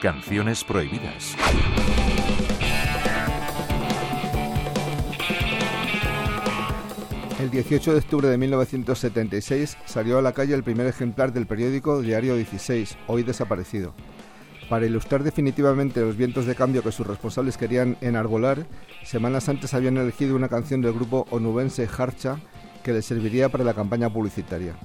Canciones 0.00 0.64
prohibidas. 0.64 1.36
El 7.38 7.50
18 7.50 7.92
de 7.92 7.98
octubre 7.98 8.28
de 8.28 8.38
1976 8.38 9.76
salió 9.84 10.18
a 10.18 10.22
la 10.22 10.32
calle 10.32 10.54
el 10.54 10.62
primer 10.62 10.86
ejemplar 10.86 11.34
del 11.34 11.46
periódico 11.46 12.00
Diario 12.00 12.34
16, 12.34 12.96
hoy 13.08 13.24
desaparecido. 13.24 13.92
Para 14.70 14.86
ilustrar 14.86 15.22
definitivamente 15.22 16.00
los 16.00 16.16
vientos 16.16 16.46
de 16.46 16.54
cambio 16.54 16.82
que 16.82 16.92
sus 16.92 17.06
responsables 17.06 17.58
querían 17.58 17.98
enarbolar, 18.00 18.66
semanas 19.04 19.50
antes 19.50 19.74
habían 19.74 19.98
elegido 19.98 20.34
una 20.34 20.48
canción 20.48 20.80
del 20.80 20.94
grupo 20.94 21.26
onubense 21.30 21.86
Harcha 21.86 22.38
que 22.82 22.94
les 22.94 23.04
serviría 23.04 23.50
para 23.50 23.64
la 23.64 23.74
campaña 23.74 24.10
publicitaria. 24.10 24.76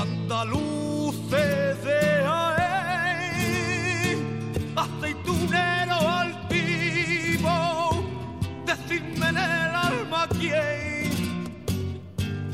Andaluces 0.00 1.84
de 1.84 2.00
Jaén, 2.26 4.18
aceitunero 4.76 5.96
altivo, 6.22 7.54
decidme 8.64 9.28
en 9.28 9.36
el 9.36 9.74
alma 9.88 10.26
quién, 10.38 11.10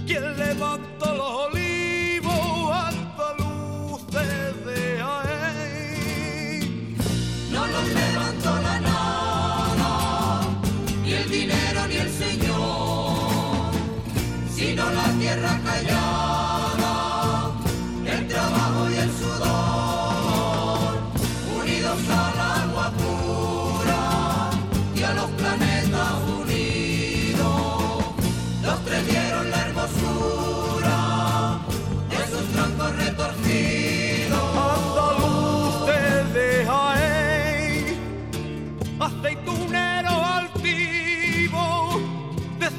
quién 0.07 0.37
levantó 0.37 1.15
los 1.15 1.33
olivos, 1.49 2.73
andaluces 2.91 4.67
de 4.67 4.81
Jaén. 5.03 6.97
No 7.53 7.67
los 7.67 7.87
levantó 7.89 8.76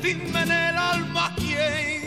Jaén. 0.07 1.97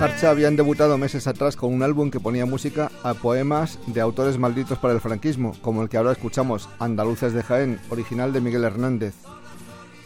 Harcha 0.00 0.30
habían 0.30 0.54
debutado 0.54 0.96
meses 0.96 1.26
atrás 1.26 1.56
con 1.56 1.74
un 1.74 1.82
álbum 1.82 2.12
que 2.12 2.20
ponía 2.20 2.46
música 2.46 2.92
a 3.02 3.14
poemas 3.14 3.80
de 3.88 4.00
autores 4.00 4.38
malditos 4.38 4.78
para 4.78 4.94
el 4.94 5.00
franquismo, 5.00 5.56
como 5.60 5.82
el 5.82 5.88
que 5.88 5.96
ahora 5.96 6.12
escuchamos, 6.12 6.68
Andaluces 6.78 7.32
de 7.32 7.42
Jaén, 7.42 7.80
original 7.90 8.32
de 8.32 8.40
Miguel 8.40 8.62
Hernández. 8.62 9.14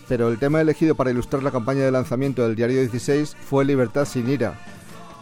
Pero 0.08 0.30
el 0.30 0.38
tema 0.38 0.62
elegido 0.62 0.94
para 0.94 1.10
ilustrar 1.10 1.42
la 1.42 1.50
campaña 1.50 1.84
de 1.84 1.90
lanzamiento 1.90 2.42
del 2.42 2.56
diario 2.56 2.80
16 2.80 3.36
fue 3.38 3.66
Libertad 3.66 4.06
sin 4.06 4.30
ira, 4.30 4.58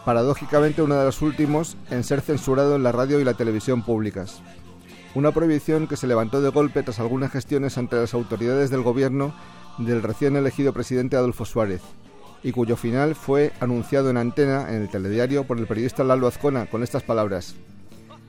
paradójicamente 0.05 0.81
uno 0.81 0.95
de 0.95 1.03
los 1.03 1.21
últimos 1.21 1.75
en 1.89 2.05
ser 2.05 2.21
censurado 2.21 2.77
en 2.77 2.83
la 2.83 2.93
radio 2.93 3.19
y 3.19 3.25
la 3.25 3.33
televisión 3.33 3.83
públicas. 3.83 4.41
Una 5.13 5.33
prohibición 5.33 5.87
que 5.87 5.97
se 5.97 6.07
levantó 6.07 6.41
de 6.41 6.49
golpe 6.49 6.83
tras 6.83 6.99
algunas 6.99 7.31
gestiones 7.31 7.77
ante 7.77 7.97
las 7.97 8.13
autoridades 8.13 8.69
del 8.69 8.81
gobierno 8.81 9.33
del 9.77 10.03
recién 10.03 10.37
elegido 10.37 10.71
presidente 10.71 11.17
Adolfo 11.17 11.43
Suárez, 11.43 11.81
y 12.43 12.53
cuyo 12.53 12.77
final 12.77 13.15
fue 13.15 13.51
anunciado 13.59 14.09
en 14.09 14.15
antena 14.15 14.67
en 14.69 14.83
el 14.83 14.89
telediario 14.89 15.43
por 15.43 15.59
el 15.59 15.67
periodista 15.67 16.05
Lalo 16.05 16.27
Azcona 16.27 16.65
con 16.65 16.81
estas 16.81 17.03
palabras. 17.03 17.55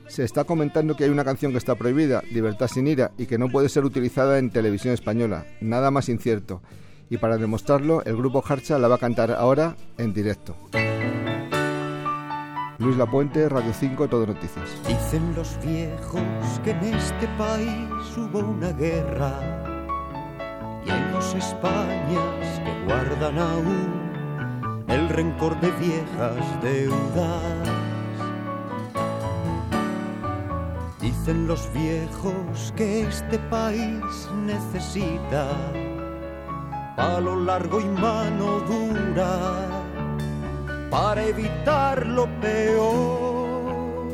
Se 0.09 0.25
está 0.25 0.43
comentando 0.43 0.95
que 0.95 1.05
hay 1.05 1.09
una 1.09 1.23
canción 1.23 1.53
que 1.53 1.57
está 1.57 1.75
prohibida, 1.75 2.21
Libertad 2.31 2.67
sin 2.67 2.87
ira, 2.87 3.11
y 3.17 3.27
que 3.27 3.37
no 3.37 3.47
puede 3.47 3.69
ser 3.69 3.85
utilizada 3.85 4.37
en 4.37 4.51
televisión 4.51 4.93
española. 4.93 5.45
Nada 5.61 5.89
más 5.89 6.09
incierto. 6.09 6.61
Y 7.09 7.17
para 7.17 7.37
demostrarlo, 7.37 8.03
el 8.03 8.17
grupo 8.17 8.43
Harcha 8.45 8.77
la 8.77 8.89
va 8.89 8.95
a 8.95 8.99
cantar 8.99 9.31
ahora 9.31 9.77
en 9.97 10.13
directo. 10.13 10.55
Luis 12.79 12.97
Lapuente, 12.97 13.47
Radio 13.49 13.71
5, 13.71 14.07
Todo 14.07 14.25
Noticias. 14.25 14.67
Dicen 14.87 15.35
los 15.35 15.59
viejos 15.63 16.21
que 16.63 16.71
en 16.71 16.83
este 16.95 17.27
país 17.37 18.17
hubo 18.17 18.39
una 18.39 18.71
guerra 18.71 19.31
y 20.83 20.89
hay 20.89 21.11
dos 21.11 21.35
Españas 21.35 22.61
que 22.63 22.85
guardan 22.85 23.37
aún 23.37 24.83
el 24.87 25.07
rencor 25.09 25.59
de 25.61 25.69
viejas 25.73 26.61
deudas. 26.63 27.69
Dicen 30.99 31.47
los 31.47 31.71
viejos 31.73 32.73
que 32.75 33.03
este 33.03 33.37
país 33.49 34.01
necesita 34.45 35.47
palo 36.95 37.35
largo 37.35 37.79
y 37.79 37.85
mano 37.85 38.61
dura 38.61 39.82
para 40.93 41.25
evitar 41.25 42.05
lo 42.05 42.27
peor. 42.39 44.13